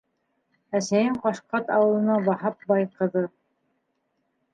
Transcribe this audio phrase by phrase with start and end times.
[0.77, 3.23] Әсәйең Ҡашҡат ауылының Ваһап бай ҡыҙы.